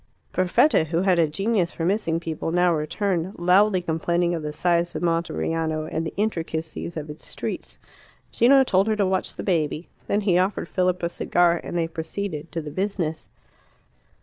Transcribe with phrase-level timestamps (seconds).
[0.31, 4.95] Perfetta, who had a genius for missing people, now returned, loudly complaining of the size
[4.95, 7.77] of Monteriano and the intricacies of its streets.
[8.31, 9.89] Gino told her to watch the baby.
[10.07, 13.29] Then he offered Philip a cigar, and they proceeded to the business.